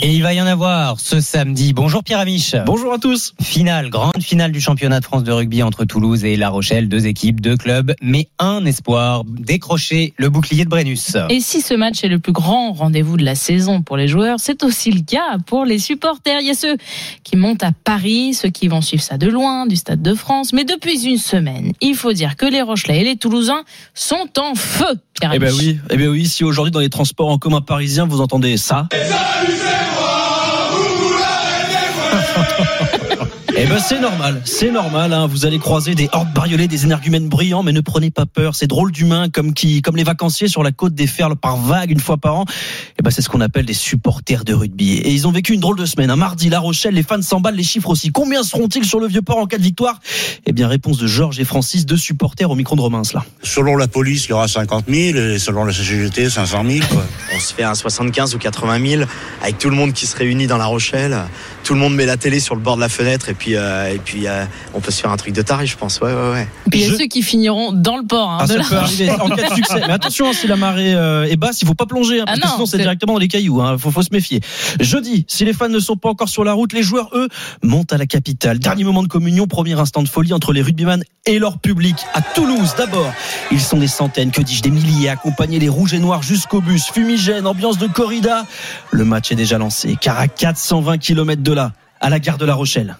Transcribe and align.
Et 0.00 0.14
il 0.14 0.22
va 0.22 0.32
y 0.32 0.40
en 0.40 0.46
avoir 0.46 1.00
ce 1.00 1.20
samedi. 1.20 1.72
Bonjour 1.72 2.04
Pierre 2.04 2.20
Amiche. 2.20 2.54
Bonjour 2.64 2.92
à 2.92 2.98
tous. 2.98 3.34
Finale, 3.42 3.90
grande 3.90 4.12
finale 4.22 4.52
du 4.52 4.60
championnat 4.60 5.00
de 5.00 5.04
France 5.04 5.24
de 5.24 5.32
rugby 5.32 5.62
entre 5.64 5.84
Toulouse 5.84 6.24
et 6.24 6.36
La 6.36 6.50
Rochelle. 6.50 6.88
Deux 6.88 7.06
équipes, 7.06 7.40
deux 7.40 7.56
clubs, 7.56 7.94
mais 8.00 8.28
un 8.38 8.64
espoir. 8.64 9.24
Décrocher 9.26 10.14
le 10.16 10.28
bouclier 10.28 10.64
de 10.64 10.70
Brennus. 10.70 11.16
Et 11.30 11.40
si 11.40 11.60
ce 11.62 11.74
match 11.74 12.04
est 12.04 12.08
le 12.08 12.20
plus 12.20 12.32
grand 12.32 12.72
rendez-vous 12.72 13.16
de 13.16 13.24
la 13.24 13.34
saison 13.34 13.82
pour 13.82 13.96
les 13.96 14.06
joueurs, 14.06 14.38
c'est 14.38 14.62
aussi 14.62 14.92
le 14.92 15.00
cas 15.00 15.38
pour 15.46 15.64
les 15.64 15.78
supporters. 15.80 16.40
Il 16.40 16.46
y 16.46 16.50
a 16.50 16.54
ceux 16.54 16.76
qui 17.24 17.36
montent 17.36 17.64
à 17.64 17.72
Paris, 17.72 18.34
ceux 18.34 18.50
qui 18.50 18.68
vont 18.68 18.82
suivre 18.82 19.02
ça 19.02 19.18
de 19.18 19.26
loin, 19.26 19.66
du 19.66 19.74
Stade 19.74 20.00
de 20.00 20.14
France. 20.14 20.52
Mais 20.52 20.64
depuis 20.64 21.06
une 21.06 21.18
semaine, 21.18 21.72
il 21.80 21.96
faut 21.96 22.12
dire 22.12 22.36
que 22.36 22.46
les 22.46 22.62
Rochelais 22.62 23.00
et 23.00 23.04
les 23.04 23.16
Toulousains 23.16 23.64
sont 23.94 24.28
en 24.38 24.54
feu. 24.54 25.00
Pierre 25.18 25.32
Eh 25.34 25.40
ben 25.40 25.52
oui, 25.58 25.78
eh 25.90 25.96
ben 25.96 26.08
oui. 26.08 26.26
Si 26.26 26.44
aujourd'hui 26.44 26.70
dans 26.70 26.80
les 26.80 26.90
transports 26.90 27.30
en 27.30 27.38
commun 27.38 27.60
parisiens 27.60 28.06
vous 28.06 28.20
entendez 28.20 28.56
ça. 28.56 28.86
Ben 33.68 33.80
c'est 33.80 34.00
normal, 34.00 34.40
c'est 34.44 34.70
normal. 34.70 35.12
Hein. 35.12 35.26
Vous 35.26 35.44
allez 35.44 35.58
croiser 35.58 35.94
des 35.94 36.08
hordes 36.12 36.32
bariolées, 36.32 36.68
des 36.68 36.84
énergumènes 36.84 37.28
brillants, 37.28 37.62
mais 37.62 37.72
ne 37.72 37.80
prenez 37.80 38.10
pas 38.10 38.24
peur. 38.24 38.54
C'est 38.54 38.66
drôle 38.66 38.92
d'humains 38.92 39.28
comme 39.28 39.52
qui, 39.52 39.82
comme 39.82 39.96
les 39.96 40.04
vacanciers 40.04 40.48
sur 40.48 40.62
la 40.62 40.72
côte 40.72 40.94
des 40.94 41.06
Ferles 41.06 41.36
par 41.36 41.58
vague 41.58 41.90
une 41.90 42.00
fois 42.00 42.16
par 42.16 42.36
an. 42.36 42.44
Eh 42.98 43.02
ben 43.02 43.10
c'est 43.10 43.20
ce 43.20 43.28
qu'on 43.28 43.42
appelle 43.42 43.66
des 43.66 43.74
supporters 43.74 44.44
de 44.44 44.54
rugby. 44.54 44.94
Et 44.94 45.10
ils 45.10 45.26
ont 45.26 45.32
vécu 45.32 45.52
une 45.52 45.60
drôle 45.60 45.76
de 45.76 45.84
semaine. 45.84 46.10
Un 46.10 46.16
mardi, 46.16 46.48
La 46.48 46.60
Rochelle, 46.60 46.94
les 46.94 47.02
fans 47.02 47.20
s'emballent, 47.20 47.56
les 47.56 47.62
chiffres 47.62 47.90
aussi. 47.90 48.10
Combien 48.10 48.42
seront-ils 48.42 48.86
sur 48.86 49.00
le 49.00 49.06
vieux 49.06 49.22
port 49.22 49.38
en 49.38 49.46
cas 49.46 49.58
de 49.58 49.62
victoire? 49.62 50.00
Eh 50.46 50.52
bien 50.52 50.66
réponse 50.66 50.96
de 50.96 51.06
Georges 51.06 51.38
et 51.38 51.44
Francis, 51.44 51.84
deux 51.84 51.96
supporters 51.98 52.50
au 52.50 52.54
micro 52.54 52.74
de 52.74 52.80
Romain. 52.80 53.02
Selon 53.42 53.76
la 53.76 53.86
police, 53.86 54.26
il 54.26 54.30
y 54.30 54.32
aura 54.32 54.48
50 54.48 54.86
000 54.88 55.18
et 55.18 55.38
selon 55.38 55.64
la 55.64 55.74
CGT, 55.74 56.30
500 56.30 56.64
000. 56.66 56.86
Quoi. 56.90 57.04
On 57.34 57.38
se 57.38 57.52
fait 57.52 57.64
un 57.64 57.74
75 57.74 58.34
ou 58.34 58.38
80 58.38 58.86
000 58.86 59.02
avec 59.42 59.58
tout 59.58 59.68
le 59.68 59.76
monde 59.76 59.92
qui 59.92 60.06
se 60.06 60.16
réunit 60.16 60.46
dans 60.46 60.56
La 60.56 60.66
Rochelle. 60.66 61.16
Tout 61.64 61.74
le 61.74 61.80
monde 61.80 61.94
met 61.94 62.06
la 62.06 62.16
télé 62.16 62.40
sur 62.40 62.54
le 62.54 62.62
bord 62.62 62.76
de 62.76 62.80
la 62.80 62.88
fenêtre 62.88 63.28
et 63.28 63.34
puis 63.34 63.57
euh, 63.58 63.92
et 63.92 63.98
puis 63.98 64.26
euh, 64.26 64.44
on 64.74 64.80
peut 64.80 64.90
se 64.90 65.00
faire 65.00 65.10
un 65.10 65.16
truc 65.16 65.34
de 65.34 65.42
taré, 65.42 65.66
je 65.66 65.76
pense. 65.76 66.00
Ouais 66.00 66.12
ouais 66.12 66.30
ouais. 66.32 66.48
Et 66.66 66.70
puis 66.70 66.80
il 66.80 66.82
y 66.86 66.88
a 66.88 66.92
Je- 66.92 66.96
ceux 66.96 67.06
qui 67.06 67.22
finiront 67.22 67.72
dans 67.72 67.96
le 67.96 68.04
port. 68.06 68.30
hein, 68.30 68.38
Ah, 68.40 68.46
de 68.46 68.52
ça 68.62 68.68
peut 68.68 68.76
arriver 68.76 69.10
en 69.20 69.28
cas 69.28 69.48
de 69.50 69.54
succès. 69.54 69.80
Mais 69.86 69.92
attention, 69.92 70.32
si 70.32 70.46
la 70.46 70.56
marée 70.56 70.94
euh, 70.94 71.24
est 71.28 71.36
basse, 71.36 71.60
il 71.62 71.66
faut 71.68 71.74
pas 71.74 71.86
plonger, 71.86 72.20
hein, 72.20 72.24
parce 72.26 72.38
Ah 72.38 72.42
que 72.42 72.46
non, 72.48 72.52
sinon 72.54 72.66
c'est 72.66 72.78
directement 72.78 73.14
dans 73.14 73.18
les 73.18 73.28
cailloux. 73.28 73.60
Hein. 73.60 73.76
Faut, 73.78 73.90
faut 73.90 74.02
se 74.02 74.08
méfier. 74.12 74.40
Jeudi, 74.80 75.24
si 75.28 75.44
les 75.44 75.52
fans 75.52 75.68
ne 75.68 75.80
sont 75.80 75.96
pas 75.96 76.08
encore 76.08 76.28
sur 76.28 76.44
la 76.44 76.52
route, 76.52 76.72
les 76.72 76.82
joueurs 76.82 77.10
eux 77.14 77.28
montent 77.62 77.92
à 77.92 77.98
la 77.98 78.06
capitale. 78.06 78.58
Dernier 78.58 78.84
moment 78.84 79.02
de 79.02 79.08
communion, 79.08 79.46
premier 79.46 79.78
instant 79.78 80.02
de 80.02 80.08
folie 80.08 80.32
entre 80.32 80.52
les 80.52 80.62
rugbyman 80.62 81.02
et 81.26 81.38
leur 81.38 81.58
public 81.58 81.96
à 82.14 82.22
Toulouse. 82.22 82.74
D'abord, 82.78 83.12
ils 83.50 83.60
sont 83.60 83.78
des 83.78 83.88
centaines, 83.88 84.30
que 84.30 84.40
dis-je, 84.40 84.62
des 84.62 84.70
milliers, 84.70 85.08
à 85.08 85.12
accompagner 85.12 85.58
les 85.58 85.68
rouges 85.68 85.94
et 85.94 85.98
noirs 85.98 86.22
jusqu'au 86.22 86.60
bus, 86.60 86.84
fumigène, 86.92 87.46
ambiance 87.46 87.78
de 87.78 87.86
corrida. 87.86 88.46
Le 88.90 89.04
match 89.04 89.32
est 89.32 89.34
déjà 89.36 89.58
lancé, 89.58 89.96
car 90.00 90.18
à 90.18 90.28
420 90.28 90.98
km 90.98 91.42
de 91.42 91.52
là, 91.52 91.72
à 92.00 92.08
la 92.10 92.18
gare 92.18 92.38
de 92.38 92.44
La 92.46 92.54
Rochelle. 92.54 92.96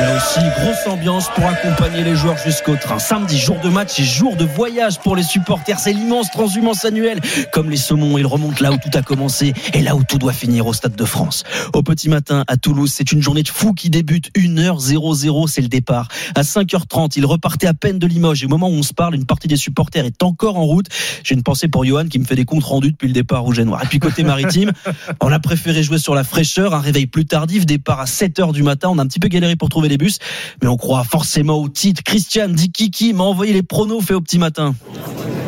Là 0.00 0.16
aussi, 0.16 0.40
grosse 0.60 0.86
ambiance 0.86 1.28
pour 1.34 1.46
accompagner 1.46 2.02
les 2.02 2.16
joueurs 2.16 2.36
jusqu'au 2.36 2.74
train. 2.74 2.98
Samedi, 2.98 3.38
jour 3.38 3.56
de 3.62 3.68
match 3.68 4.00
et 4.00 4.04
jour 4.04 4.34
de 4.34 4.44
voyage 4.44 4.98
pour 4.98 5.14
les 5.14 5.22
supporters. 5.22 5.78
C'est 5.78 5.92
l'immense 5.92 6.30
transhumance 6.30 6.84
annuelle. 6.84 7.20
Comme 7.52 7.70
les 7.70 7.76
saumons, 7.76 8.18
ils 8.18 8.26
remontent 8.26 8.62
là 8.62 8.72
où 8.72 8.76
tout 8.76 8.90
a 8.94 9.02
commencé 9.02 9.54
et 9.72 9.82
là 9.82 9.94
où 9.94 10.02
tout 10.02 10.18
doit 10.18 10.32
finir 10.32 10.66
au 10.66 10.72
Stade 10.72 10.96
de 10.96 11.04
France. 11.04 11.44
Au 11.72 11.82
petit 11.82 12.08
matin, 12.08 12.44
à 12.48 12.56
Toulouse, 12.56 12.92
c'est 12.92 13.12
une 13.12 13.22
journée 13.22 13.44
de 13.44 13.48
fou 13.48 13.72
qui 13.72 13.88
débute. 13.88 14.30
1h00, 14.36 15.46
c'est 15.46 15.62
le 15.62 15.68
départ. 15.68 16.08
À 16.34 16.42
5h30, 16.42 17.12
ils 17.16 17.26
repartaient 17.26 17.68
à 17.68 17.74
peine 17.74 17.98
de 17.98 18.06
Limoges. 18.06 18.42
Et 18.42 18.46
au 18.46 18.48
moment 18.50 18.68
où 18.68 18.74
on 18.74 18.82
se 18.82 18.94
parle, 18.94 19.14
une 19.14 19.26
partie 19.26 19.46
des 19.46 19.56
supporters 19.56 20.04
est 20.04 20.22
encore 20.22 20.56
en 20.56 20.64
route. 20.64 20.86
J'ai 21.22 21.34
une 21.34 21.44
pensée 21.44 21.68
pour 21.68 21.84
Johan 21.84 22.06
qui 22.06 22.18
me 22.18 22.24
fait 22.24 22.36
des 22.36 22.44
comptes 22.44 22.64
rendus 22.64 22.90
depuis 22.90 23.06
le 23.06 23.14
départ 23.14 23.42
rouge 23.42 23.60
et. 23.60 23.62
Et 23.62 23.86
puis 23.86 23.98
côté 24.00 24.24
maritime, 24.24 24.72
on 25.20 25.30
a 25.30 25.38
préféré 25.38 25.82
jouer 25.82 25.98
sur 25.98 26.14
la 26.14 26.24
fraîcheur, 26.24 26.74
un 26.74 26.80
réveil 26.80 27.06
plus 27.06 27.26
tardif, 27.26 27.64
départ 27.64 28.00
à 28.00 28.04
7h 28.04 28.52
du 28.52 28.62
matin. 28.62 28.88
On 28.90 28.98
a 28.98 29.02
un 29.02 29.06
petit 29.06 29.20
peu 29.20 29.28
galéré 29.28 29.56
pour 29.56 29.68
trouver 29.68 29.88
les 29.94 29.98
bus, 29.98 30.18
mais 30.62 30.68
on 30.68 30.76
croit 30.76 31.04
forcément 31.04 31.54
au 31.60 31.68
titre. 31.68 32.02
Christian 32.04 32.48
dit 32.48 32.70
Kiki 32.70 33.12
m'a 33.14 33.24
envoyé 33.24 33.52
les 33.52 33.62
pronos 33.62 34.00
fait 34.00 34.14
au 34.14 34.20
petit 34.20 34.38
matin. 34.38 34.74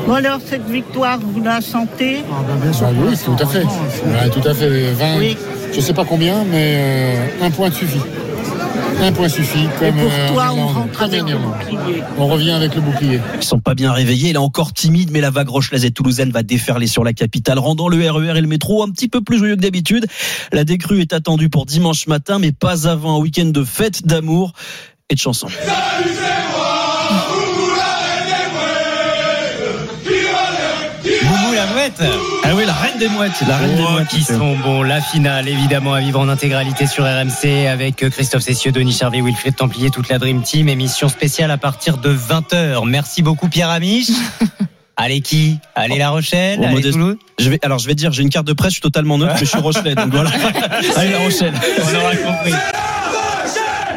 Bon 0.07 0.15
alors, 0.15 0.39
cette 0.45 0.69
victoire, 0.69 1.19
vous 1.21 1.43
la 1.43 1.61
sentez? 1.61 2.19
Ah 2.31 2.89
oui, 3.09 3.17
tout 3.25 3.37
à 3.43 3.47
fait. 3.47 3.65
Ouais, 3.65 4.31
tout 4.31 4.49
à 4.49 4.55
fait. 4.55 4.93
20, 4.93 5.19
Oui. 5.19 5.37
je 5.75 5.81
sais 5.81 5.93
pas 5.93 6.05
combien, 6.05 6.45
mais 6.45 6.77
euh, 6.79 7.47
un 7.47 7.51
point 7.51 7.71
suffit. 7.73 7.99
Un 9.03 9.13
point 9.13 9.29
suffit. 9.29 9.65
Et 9.65 9.79
Comme, 9.79 9.95
pour 10.01 10.11
euh, 10.11 10.29
toi, 10.33 10.53
on 10.57 10.67
rentre 10.67 10.93
comme 10.99 11.03
avec 11.03 11.21
le 11.21 11.27
dernièrement. 11.27 11.55
bouclier. 11.59 12.03
On 12.19 12.27
revient 12.27 12.51
avec 12.53 12.75
le 12.75 12.81
bouclier. 12.81 13.21
Ils 13.37 13.43
sont 13.43 13.61
pas 13.61 13.75
bien 13.75 13.93
réveillés. 13.93 14.31
Il 14.31 14.35
est 14.35 14.39
encore 14.39 14.73
timide, 14.73 15.11
mais 15.13 15.21
la 15.21 15.31
vague 15.31 15.49
rochelaise 15.49 15.85
et 15.85 15.91
toulousaine 15.91 16.31
va 16.31 16.43
déferler 16.43 16.87
sur 16.87 17.05
la 17.05 17.13
capitale, 17.13 17.59
rendant 17.59 17.89
le 17.89 17.99
RER 18.11 18.37
et 18.37 18.41
le 18.41 18.47
métro 18.49 18.83
un 18.83 18.91
petit 18.91 19.09
peu 19.09 19.21
plus 19.21 19.39
joyeux 19.39 19.57
que 19.57 19.61
d'habitude. 19.61 20.07
La 20.53 20.65
décrue 20.65 21.01
est 21.03 21.13
attendue 21.13 21.49
pour 21.51 21.67
dimanche 21.67 22.07
matin, 22.07 22.39
mais 22.39 22.53
pas 22.53 22.89
avant 22.89 23.17
un 23.17 23.21
week-end 23.21 23.47
de 23.47 23.65
fête, 23.65 24.07
d'amour 24.07 24.53
et 25.11 25.15
de 25.15 25.21
chansons. 25.21 25.49
Moumou 27.11 27.66
Ah 31.81 32.51
oui, 32.55 32.65
la 32.65 32.73
reine 32.73 32.99
des 32.99 33.09
mouettes, 33.09 33.33
la 33.47 33.57
reine 33.59 33.77
des 33.77 33.83
Oh, 33.87 33.91
mouettes. 33.93 34.09
qui 34.09 34.23
sont 34.23 34.57
bons. 34.57 34.83
La 34.83 35.01
finale, 35.03 35.47
évidemment, 35.47 35.93
à 35.93 36.01
vivre 36.01 36.19
en 36.21 36.29
intégralité 36.29 36.87
sur 36.87 37.05
RMC 37.05 37.67
avec 37.71 37.97
Christophe 38.11 38.43
Cessieux, 38.43 38.73
Denis 38.73 38.93
Charvet, 38.93 39.21
Wilfried 39.21 39.57
Templier, 39.57 39.91
toute 39.91 40.09
la 40.09 40.19
Dream 40.19 40.43
Team. 40.43 40.69
Émission 40.71 41.09
spéciale 41.11 41.51
à 41.51 41.59
partir 41.59 41.99
de 41.99 42.11
20h. 42.15 42.87
Merci 42.89 43.23
beaucoup, 43.23 43.49
Pierre 43.49 43.69
Amiche. 43.71 44.09
Allez 44.97 45.21
qui? 45.21 45.59
Allez 45.75 45.99
La 45.99 46.09
Rochelle? 46.09 46.59
Bon, 46.59 46.65
Allez 46.65 46.77
modeste- 46.77 46.93
Toulouse? 46.93 47.17
Je 47.39 47.51
vais, 47.51 47.59
alors 47.63 47.79
je 47.79 47.87
vais 47.87 47.95
dire, 47.95 48.11
j'ai 48.13 48.23
une 48.23 48.31
carte 48.31 48.47
de 48.47 48.55
presse, 48.55 48.71
je 48.71 48.77
suis 48.77 48.81
totalement 48.81 49.19
neutre, 49.19 49.35
mais 49.35 49.41
je 49.41 49.45
suis 49.51 49.59
Rochelet, 49.59 49.95
donc 49.95 50.09
voilà. 50.11 50.31
Allez 50.97 51.11
la 51.11 51.19
Rochelle. 51.19 51.53
On 51.79 51.95
aura 51.95 52.17
compris. 52.17 52.53